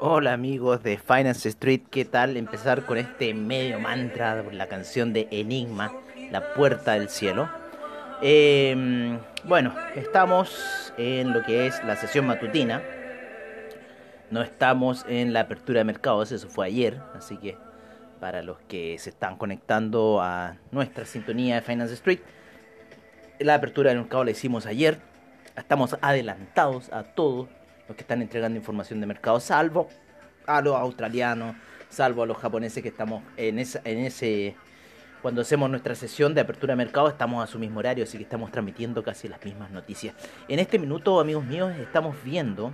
[0.00, 5.28] Hola amigos de Finance Street, ¿qué tal empezar con este medio mantra la canción de
[5.30, 5.92] Enigma,
[6.32, 7.48] La Puerta del Cielo?
[8.22, 12.82] Eh, bueno, estamos en lo que es la sesión matutina,
[14.30, 17.56] no estamos en la apertura de mercados, eso fue ayer, así que
[18.20, 22.20] para los que se están conectando a nuestra sintonía de Finance Street,
[23.38, 24.98] la apertura del mercado la hicimos ayer,
[25.58, 27.48] estamos adelantados a todos
[27.86, 29.88] los que están entregando información de mercado, salvo
[30.46, 31.56] a los australianos,
[31.88, 34.56] salvo a los japoneses que estamos en, esa, en ese...
[35.22, 38.22] Cuando hacemos nuestra sesión de apertura de mercado estamos a su mismo horario, así que
[38.22, 40.14] estamos transmitiendo casi las mismas noticias.
[40.46, 42.72] En este minuto, amigos míos, estamos viendo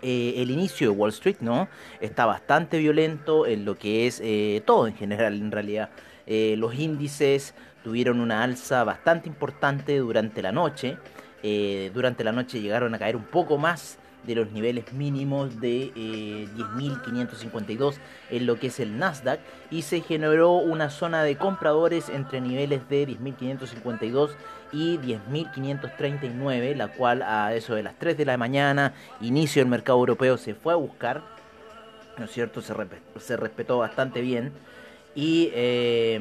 [0.00, 1.68] eh, el inicio de Wall Street, ¿no?
[2.00, 5.90] Está bastante violento en lo que es eh, todo en general, en realidad.
[6.26, 10.96] Eh, los índices tuvieron una alza bastante importante durante la noche.
[11.42, 15.92] Eh, durante la noche llegaron a caer un poco más de los niveles mínimos de
[15.94, 17.94] eh, 10.552
[18.30, 19.38] en lo que es el Nasdaq
[19.70, 24.30] y se generó una zona de compradores entre niveles de 10.552
[24.72, 29.98] y 10.539, la cual a eso de las 3 de la mañana, inicio del mercado
[30.00, 31.22] europeo, se fue a buscar,
[32.18, 32.60] ¿no es cierto?
[32.60, 34.52] Se, respe- se respetó bastante bien
[35.14, 35.50] y...
[35.54, 36.20] Eh,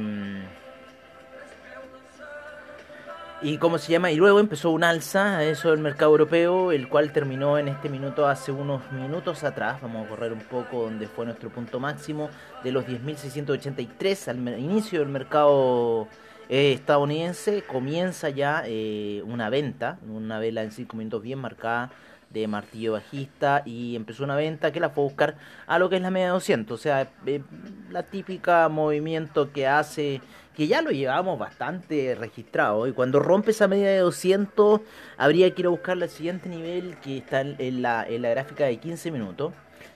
[3.41, 7.11] y cómo se llama y luego empezó un alza eso del mercado europeo el cual
[7.11, 9.79] terminó en este minuto hace unos minutos atrás.
[9.81, 12.29] Vamos a correr un poco donde fue nuestro punto máximo
[12.63, 16.07] de los 10.683 al inicio del mercado
[16.49, 17.61] eh, estadounidense.
[17.61, 21.91] Comienza ya eh, una venta una vela en 5 minutos bien marcada
[22.31, 25.95] de martillo bajista y empezó una venta que la fue a buscar a lo que
[25.95, 27.41] es la media 200 o sea eh,
[27.89, 30.21] la típica movimiento que hace
[30.57, 34.81] que ya lo llevamos bastante registrado y cuando rompe esa media de 200
[35.15, 38.65] habría que ir a buscar el siguiente nivel que está en la, en la gráfica
[38.65, 39.53] de 15 minutos.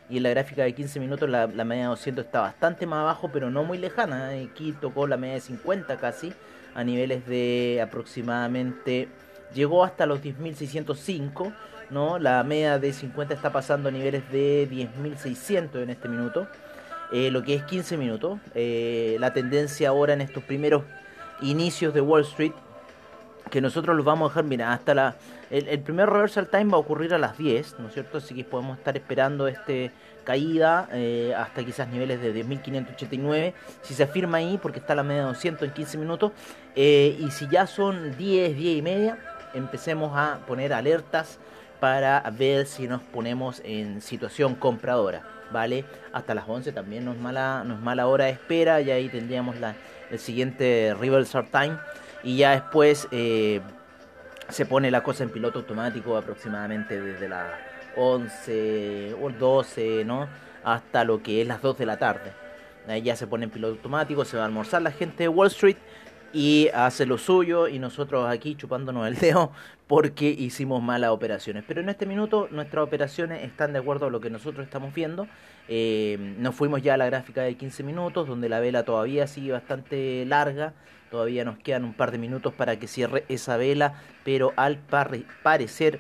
[0.07, 2.99] Y en la gráfica de 15 minutos la, la media de 200 está bastante más
[2.99, 6.31] abajo pero no muy lejana aquí tocó la media de 50 casi
[6.75, 9.07] a niveles de aproximadamente
[9.55, 11.53] llegó hasta los 10.605
[11.89, 12.19] ¿no?
[12.19, 16.47] la media de 50 está pasando a niveles de 10.600 en este minuto
[17.11, 18.39] eh, lo que es 15 minutos.
[18.55, 20.83] Eh, la tendencia ahora en estos primeros
[21.41, 22.53] inicios de Wall Street,
[23.49, 25.15] que nosotros los vamos a dejar, mira, hasta la...
[25.49, 28.19] El, primer reversal time va a ocurrir a las 10, ¿no es cierto?
[28.19, 29.91] Así que podemos estar esperando este
[30.23, 33.53] caída eh, hasta quizás niveles de 10.589.
[33.81, 36.31] Si se afirma ahí, porque está la media de 200 en 15 minutos.
[36.73, 39.17] y si ya son 10, 10 y media,
[39.53, 41.37] empecemos a poner alertas
[41.81, 45.83] para ver si nos ponemos en situación compradora, ¿vale?
[46.13, 49.09] Hasta las 11 también no es mala, no es mala hora de espera, y ahí
[49.09, 49.73] tendríamos la,
[50.11, 51.77] el siguiente reversal time
[52.23, 53.61] y ya después eh,
[54.49, 57.47] se pone la cosa en piloto automático aproximadamente desde las
[57.97, 60.27] 11 o 12, ¿no?
[60.63, 62.31] Hasta lo que es las 2 de la tarde.
[62.87, 65.47] Ahí ya se pone en piloto automático, se va a almorzar la gente de Wall
[65.47, 65.77] Street
[66.33, 69.51] y hace lo suyo y nosotros aquí chupándonos el dedo
[69.87, 71.63] porque hicimos malas operaciones.
[71.67, 75.27] Pero en este minuto nuestras operaciones están de acuerdo a lo que nosotros estamos viendo.
[75.67, 79.51] Eh, nos fuimos ya a la gráfica de 15 minutos donde la vela todavía sigue
[79.51, 80.73] bastante larga.
[81.09, 85.11] Todavía nos quedan un par de minutos para que cierre esa vela, pero al par-
[85.43, 85.99] parecer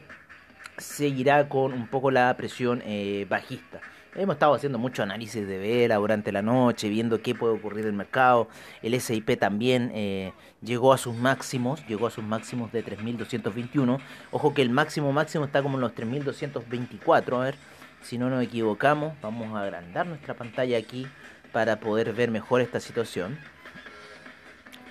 [0.77, 3.81] seguirá con un poco la presión eh, bajista.
[4.13, 7.91] Hemos estado haciendo mucho análisis de vela durante la noche, viendo qué puede ocurrir en
[7.91, 8.49] el mercado.
[8.81, 14.01] El SIP también eh, llegó a sus máximos, llegó a sus máximos de 3.221.
[14.31, 17.39] Ojo que el máximo máximo está como en los 3.224.
[17.39, 17.55] A ver,
[18.01, 21.07] si no nos equivocamos, vamos a agrandar nuestra pantalla aquí
[21.53, 23.39] para poder ver mejor esta situación.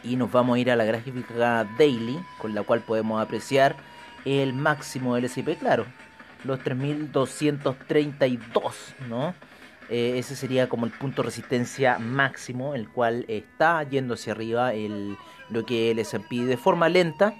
[0.02, 3.76] Y nos vamos a ir a la gráfica daily, con la cual podemos apreciar
[4.25, 5.84] el máximo del SIP, claro,
[6.45, 9.35] los 3232, ¿no?
[9.89, 14.73] Eh, ese sería como el punto de resistencia máximo, el cual está yendo hacia arriba
[14.73, 15.17] el,
[15.51, 17.35] lo que el S&P de forma lenta,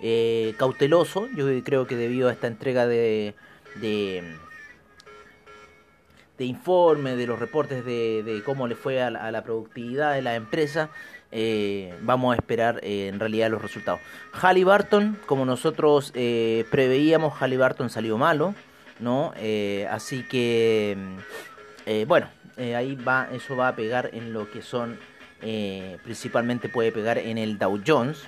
[0.00, 1.28] eh, cauteloso.
[1.34, 3.34] Yo creo que debido a esta entrega de,
[3.76, 4.36] de
[6.38, 10.14] de informe, de los reportes de, de cómo le fue a la, a la productividad
[10.14, 10.90] de la empresa,
[11.38, 14.00] eh, vamos a esperar eh, en realidad los resultados.
[14.32, 18.54] Halliburton, como nosotros eh, preveíamos, Halliburton salió malo,
[19.00, 19.34] ¿no?
[19.36, 20.96] Eh, así que,
[21.84, 24.98] eh, bueno, ahí va, eso va a pegar en lo que son,
[26.02, 28.24] principalmente puede pegar en el Dow Jones.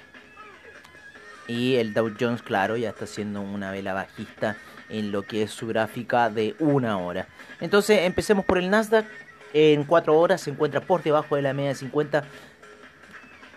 [1.47, 4.59] Y el Dow Jones, claro, ya está haciendo una vela bajista
[4.91, 7.27] en lo que es su gráfica de una hora.
[7.63, 9.07] Entonces, empecemos por el Nasdaq.
[9.55, 12.23] En 4 horas se encuentra por debajo de la media de 50,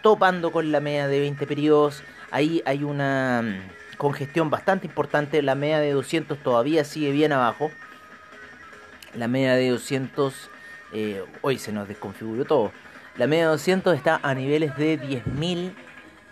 [0.01, 2.03] topando con la media de 20 periodos.
[2.31, 5.41] Ahí hay una mm, congestión bastante importante.
[5.41, 7.71] La media de 200 todavía sigue bien abajo.
[9.13, 10.49] La media de 200,
[10.93, 12.71] eh, hoy se nos desconfiguró todo.
[13.17, 15.73] La media de 200 está a niveles de 10.000,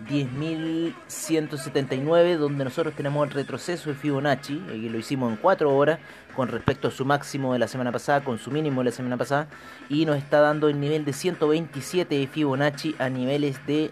[0.08, 6.00] 10.179, donde nosotros tenemos el retroceso de Fibonacci, y lo hicimos en 4 horas
[6.36, 9.18] con respecto a su máximo de la semana pasada, con su mínimo de la semana
[9.18, 9.48] pasada,
[9.90, 13.92] y nos está dando el nivel de 127 de Fibonacci a niveles de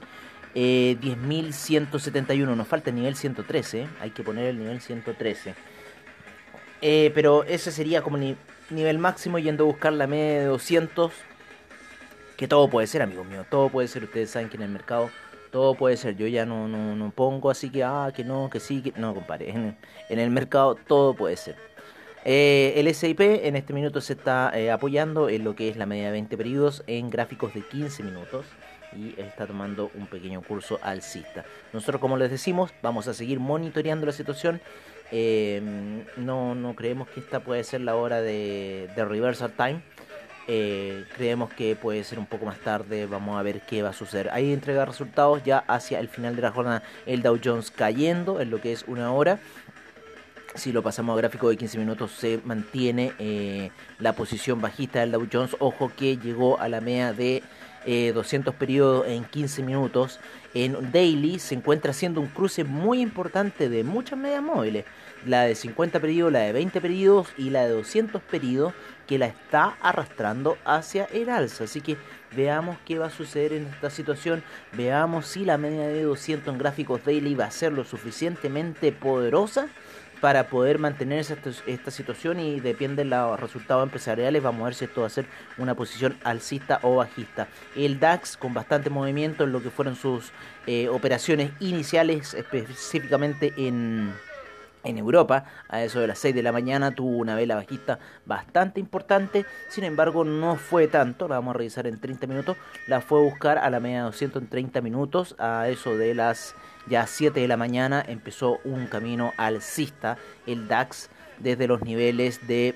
[0.56, 2.56] eh, 10.171.
[2.56, 3.88] Nos falta el nivel 113, ¿eh?
[4.00, 5.56] hay que poner el nivel 113.
[6.81, 8.36] Eh, pero ese sería como ni
[8.69, 11.12] nivel máximo yendo a buscar la media de 200.
[12.38, 13.45] Que todo puede ser, amigos míos.
[13.50, 14.03] Todo puede ser.
[14.03, 15.10] Ustedes saben que en el mercado
[15.52, 16.16] todo puede ser.
[16.16, 19.14] Yo ya no, no, no pongo así que, ah, que no, que sí, que no,
[19.14, 19.50] compadre.
[19.50, 21.56] En, el mercado todo puede ser.
[22.26, 25.86] Eh, el SIP en este minuto se está eh, apoyando en lo que es la
[25.86, 28.46] media de 20 periodos en gráficos de 15 minutos
[28.96, 31.46] y está tomando un pequeño curso alcista.
[31.74, 34.62] Nosotros, como les decimos, vamos a seguir monitoreando la situación.
[35.12, 35.62] Eh,
[36.18, 39.82] no, no creemos que esta puede ser la hora de, de reversal time.
[40.48, 43.06] Eh, creemos que puede ser un poco más tarde.
[43.06, 44.30] Vamos a ver qué va a suceder.
[44.32, 46.84] Ahí entrega resultados ya hacia el final de la jornada.
[47.06, 49.40] El Dow Jones cayendo en lo que es una hora.
[50.56, 55.12] Si lo pasamos a gráfico de 15 minutos, se mantiene eh, la posición bajista del
[55.12, 55.56] Dow Jones.
[55.60, 57.44] Ojo que llegó a la media de
[57.89, 60.19] eh, 200 periodos en 15 minutos.
[60.54, 64.84] En daily se encuentra haciendo un cruce muy importante de muchas medias móviles.
[65.25, 68.74] La de 50 periodos, la de 20 periodos y la de 200 periodos
[69.07, 71.63] que la está arrastrando hacia el alza.
[71.63, 71.95] Así que
[72.36, 74.44] veamos qué va a suceder en esta situación.
[74.74, 79.69] Veamos si la media de 200 en gráficos daily va a ser lo suficientemente poderosa
[80.22, 81.36] para poder mantener esta,
[81.66, 85.12] esta situación y depende de los resultados empresariales vamos a ver si esto va a
[85.12, 85.25] ser
[85.58, 87.48] una posición alcista o bajista.
[87.75, 90.31] El DAX con bastante movimiento en lo que fueron sus
[90.66, 94.14] eh, operaciones iniciales específicamente en
[94.88, 98.80] en Europa, a eso de las 6 de la mañana, tuvo una vela bajista bastante
[98.80, 102.57] importante, sin embargo no fue tanto, la vamos a revisar en 30 minutos,
[102.88, 106.13] la fue a buscar a la media de 200 en 30 minutos, a eso de
[106.13, 106.56] las
[106.88, 112.75] ya 7 de la mañana empezó un camino alcista, el DAX desde los niveles de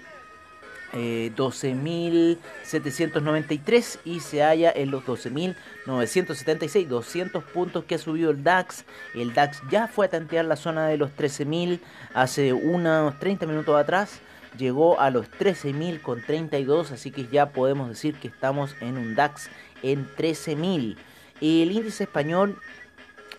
[0.94, 8.84] eh, 12.793 y se halla en los 12.976, 200 puntos que ha subido el DAX.
[9.14, 11.80] El DAX ya fue a tantear la zona de los 13.000
[12.14, 14.22] hace unos 30 minutos atrás.
[14.58, 19.16] Llegó a los 13.000 con 32, así que ya podemos decir que estamos en un
[19.16, 19.50] DAX
[19.82, 20.98] en 13.000.
[21.40, 22.58] El índice español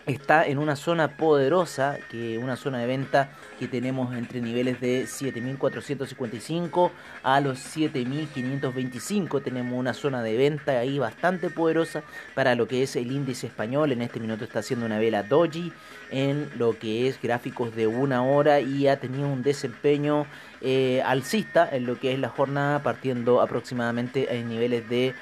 [0.05, 3.29] está en una zona poderosa, que una zona de venta
[3.59, 6.91] que tenemos entre niveles de 7.455
[7.23, 9.41] a los 7.525.
[9.41, 12.03] Tenemos una zona de venta ahí bastante poderosa
[12.35, 13.91] para lo que es el índice español.
[13.91, 15.71] En este minuto está haciendo una vela doji
[16.11, 20.27] en lo que es gráficos de una hora y ha tenido un desempeño
[20.61, 25.15] eh, alcista en lo que es la jornada, partiendo aproximadamente en niveles de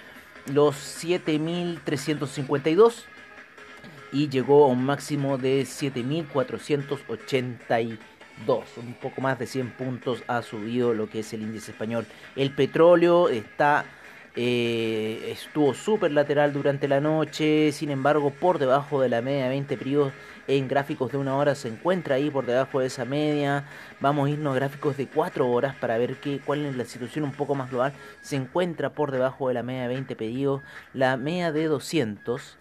[0.47, 3.05] los 7.352
[4.11, 7.97] y llegó a un máximo de 7.482.
[8.77, 12.05] Un poco más de 100 puntos ha subido lo que es el índice español.
[12.35, 13.85] El petróleo está
[14.35, 19.49] eh, estuvo súper lateral durante la noche, sin embargo por debajo de la media de
[19.49, 20.13] 20 periodos
[20.47, 23.65] en gráficos de una hora se encuentra ahí por debajo de esa media.
[23.99, 27.25] Vamos a irnos a gráficos de 4 horas para ver qué, cuál es la situación
[27.25, 27.93] un poco más global.
[28.21, 30.61] Se encuentra por debajo de la media de 20 pedidos.
[30.93, 32.57] La media de 200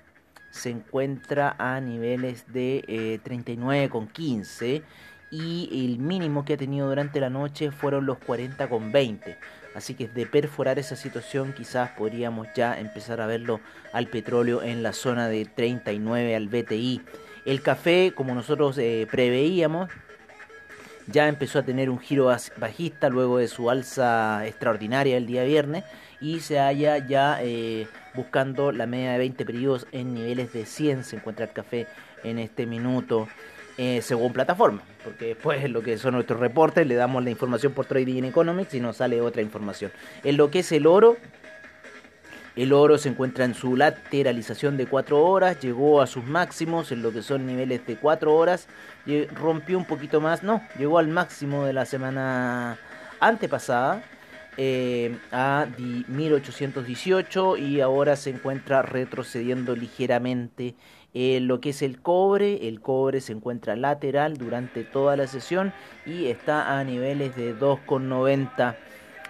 [0.50, 4.82] se encuentra a niveles de eh, 39,15
[5.30, 9.36] y el mínimo que ha tenido durante la noche fueron los 40,20.
[9.74, 13.60] Así que de perforar esa situación quizás podríamos ya empezar a verlo
[13.92, 17.00] al petróleo en la zona de 39 al BTI.
[17.46, 19.88] El café, como nosotros eh, preveíamos,
[21.06, 25.84] ya empezó a tener un giro bajista luego de su alza extraordinaria el día viernes
[26.20, 31.04] y se halla ya eh, buscando la media de 20 periodos en niveles de 100.
[31.04, 31.86] Se encuentra el café
[32.22, 33.28] en este minuto.
[33.78, 37.86] eh, según plataforma, porque después lo que son nuestros reportes le damos la información por
[37.86, 39.90] Trading Economics y nos sale otra información.
[40.22, 41.16] En lo que es el oro,
[42.56, 47.00] el oro se encuentra en su lateralización de 4 horas, llegó a sus máximos en
[47.00, 48.66] lo que son niveles de 4 horas,
[49.34, 52.76] rompió un poquito más, no, llegó al máximo de la semana
[53.18, 54.02] antepasada
[54.62, 60.74] eh, a 1818 y ahora se encuentra retrocediendo ligeramente
[61.14, 62.68] en lo que es el cobre.
[62.68, 65.72] El cobre se encuentra lateral durante toda la sesión
[66.04, 68.76] y está a niveles de 2,90.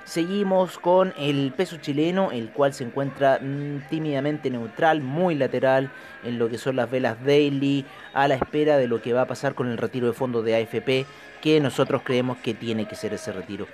[0.04, 5.92] Seguimos con el peso chileno, el cual se encuentra mm, tímidamente neutral, muy lateral
[6.24, 9.28] en lo que son las velas daily, a la espera de lo que va a
[9.28, 11.06] pasar con el retiro de fondos de AFP,
[11.40, 13.68] que nosotros creemos que tiene que ser ese retiro.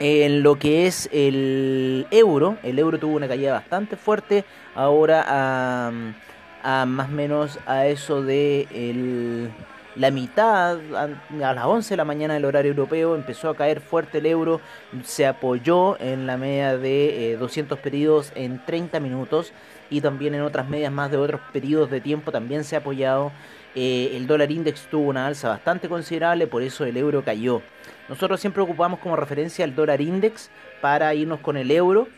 [0.00, 4.44] En lo que es el euro, el euro tuvo una caída bastante fuerte,
[4.76, 9.50] ahora a, más o menos a eso de
[9.96, 14.18] la mitad, a, las 11 de la mañana del horario europeo, empezó a caer fuerte
[14.18, 14.60] el euro,
[15.02, 19.52] se apoyó en la media de 200 eh, periodos en 30 minutos
[19.90, 23.32] y también en otras medias más de otros periodos de tiempo también se ha apoyado.
[23.74, 27.62] Eh, el dólar index tuvo una alza bastante considerable, por eso el euro cayó.
[28.08, 30.50] Nosotros siempre ocupamos como referencia el dólar index
[30.80, 32.08] para irnos con el euro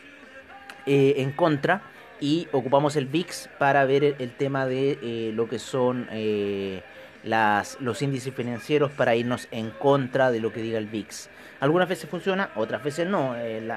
[0.85, 1.81] eh, en contra
[2.19, 6.81] y ocupamos el VIX para ver el, tema de eh, lo que son eh,
[7.23, 11.29] los índices financieros para irnos en contra de lo que diga el VIX.
[11.59, 13.35] Algunas veces funciona, otras veces no.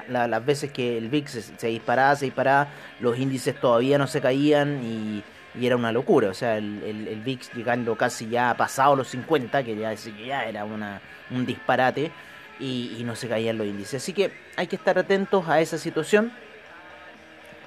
[0.09, 2.69] las veces que el VIX se, disparaba, se disparaba,
[2.99, 5.23] los índices todavía no se caían y,
[5.61, 6.29] era una locura.
[6.29, 10.65] O sea, el, el, VIX llegando casi ya pasado los 50, que ya, ya era
[10.65, 12.11] una, un disparate
[12.59, 14.01] y, no se caían los índices.
[14.01, 16.31] Así que hay que estar atentos a esa situación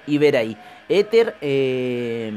[0.07, 0.57] y ver ahí.
[0.89, 2.33] Ether, eh,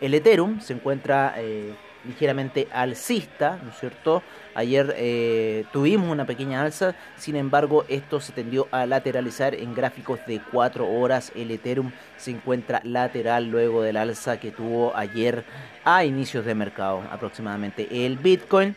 [0.00, 4.22] el Ethereum se encuentra eh, ligeramente alcista, ¿no es cierto?
[4.56, 10.18] Ayer eh, tuvimos una pequeña alza, sin embargo esto se tendió a lateralizar en gráficos
[10.26, 11.30] de 4 horas.
[11.36, 15.44] El Ethereum se encuentra lateral luego del alza que tuvo ayer
[15.84, 17.86] a inicios de mercado aproximadamente.
[18.04, 18.74] El Bitcoin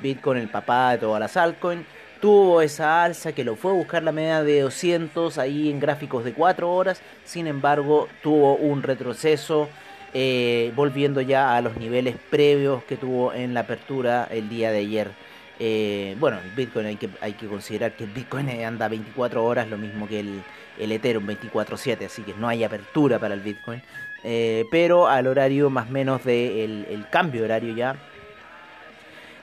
[0.00, 1.86] Bitcoin, el papá de todas las altcoins,
[2.20, 6.24] tuvo esa alza que lo fue a buscar la media de 200 ahí en gráficos
[6.24, 9.68] de 4 horas, sin embargo tuvo un retroceso
[10.14, 14.78] eh, volviendo ya a los niveles previos que tuvo en la apertura el día de
[14.78, 15.10] ayer.
[15.58, 19.68] Eh, bueno, el Bitcoin hay que, hay que considerar que el Bitcoin anda 24 horas,
[19.68, 20.42] lo mismo que el,
[20.78, 23.82] el Ethereum 24/7, así que no hay apertura para el Bitcoin.
[24.24, 27.96] Eh, pero al horario más o menos del el cambio horario ya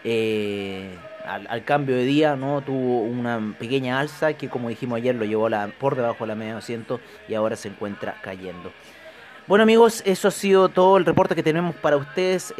[0.05, 0.95] eh,
[1.25, 5.49] al, cambio de día no tuvo una pequeña alza que como dijimos ayer lo llevó
[5.49, 8.71] la, por debajo de la media de 200 y ahora se encuentra cayendo.
[9.50, 12.53] Bueno amigos, eso ha sido todo el reporte que tenemos para ustedes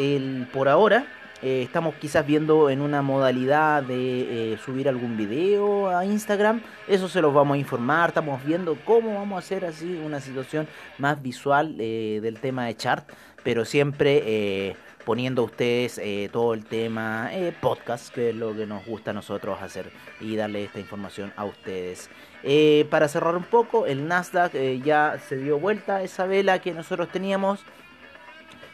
[0.52, 1.06] por ahora.
[1.44, 6.64] Eh, estamos quizás viendo en una modalidad de eh, subir algún video a Instagram.
[6.88, 8.10] Eso se los vamos a informar.
[8.10, 10.68] Estamos viendo cómo vamos a hacer así una situación
[10.98, 13.08] más visual del tema de chart.
[13.44, 14.76] Pero siempre
[15.10, 19.14] poniendo ustedes eh, todo el tema eh, podcast, que es lo que nos gusta a
[19.16, 19.90] nosotros hacer
[20.22, 22.12] y darle esta información a ustedes.
[22.44, 27.10] Eh, para cerrar un poco, el Nasdaq ya se dio vuelta esa vela que nosotros
[27.10, 27.62] teníamos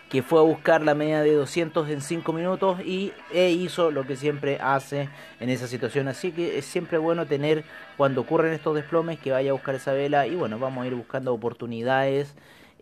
[0.10, 4.06] que fue a buscar la media de 200 en 5 minutos y e hizo lo
[4.06, 5.08] que siempre hace
[5.40, 6.10] en esa situación.
[6.10, 7.64] Así que es siempre bueno tener
[7.96, 10.96] cuando ocurren estos desplomes que vaya a buscar esa vela y bueno, vamos a ir
[10.96, 12.36] buscando oportunidades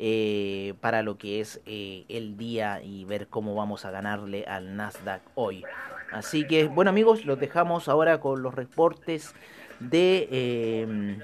[0.06, 4.76] eh, para lo que es eh, el día y ver cómo vamos a ganarle al
[4.76, 5.64] Nasdaq hoy.
[6.12, 9.34] Así que, bueno amigos, los dejamos ahora con los reportes
[9.80, 11.18] de eh,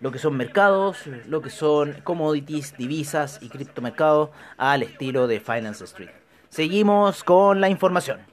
[0.00, 5.84] lo que son mercados, lo que son commodities, divisas y criptomercados al estilo de Finance
[5.84, 6.10] Street.
[6.48, 8.31] Seguimos con la información.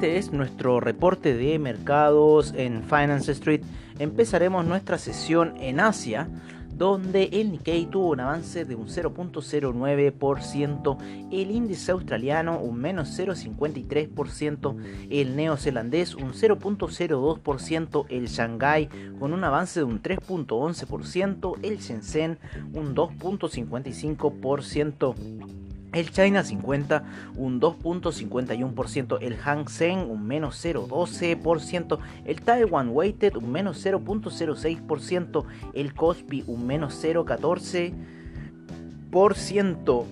[0.00, 3.60] Este es nuestro reporte de mercados en Finance Street.
[3.98, 6.26] Empezaremos nuestra sesión en Asia,
[6.72, 10.96] donde el Nikkei tuvo un avance de un 0.09%,
[11.30, 14.76] el índice australiano un menos 0.53%,
[15.10, 18.88] el neozelandés un 0.02%, el Shanghai
[19.18, 22.38] con un avance de un 3.11%, el Shenzhen
[22.72, 25.59] un 2.55%.
[25.92, 27.04] El China 50
[27.36, 35.44] un 2.51%, el Hang Seng un menos 0.12%, el Taiwan Weighted un menos 0.06%,
[35.74, 40.04] el Cosby un menos 0.14%,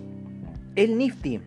[0.75, 1.41] el Nifty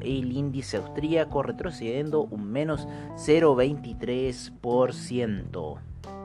[0.02, 5.78] el índice austríaco retrocediendo un menos 0.23%.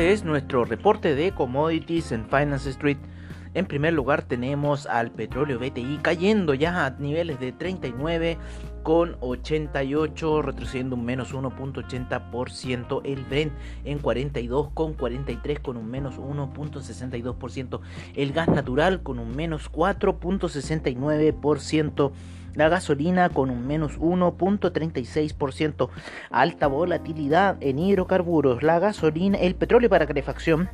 [0.00, 2.96] Este es nuestro reporte de commodities en Finance Street.
[3.52, 8.38] En primer lugar tenemos al petróleo BTI cayendo ya a niveles de 39
[8.82, 13.52] con 88 retrocediendo un menos 1.80%, el Brent
[13.84, 17.80] en 42 con 43 con un menos 1.62%,
[18.16, 22.12] el gas natural con un menos 4.69%,
[22.54, 25.88] la gasolina con un menos 1.36%,
[26.30, 30.68] alta volatilidad en hidrocarburos, la gasolina, el petróleo para calefacción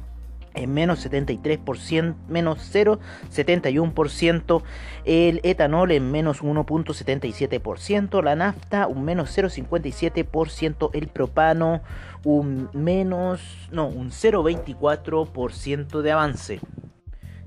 [0.57, 4.63] en menos 73%, menos 0,71%,
[5.05, 11.83] el etanol en menos 1.77%, la nafta un menos 0,57%, el propano
[12.25, 16.61] un menos, no, un 0,24% de avance.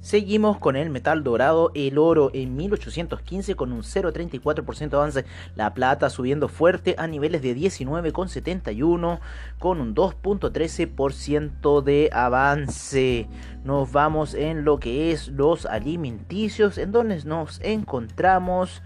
[0.02, 5.74] Seguimos con el metal dorado, el oro en 1815 con un 0,34% de avance, la
[5.74, 9.20] plata subiendo fuerte a niveles de 19,71
[9.60, 13.28] con un 2,13% de avance.
[13.66, 18.82] Nos vamos en lo que es los alimenticios, en donde nos encontramos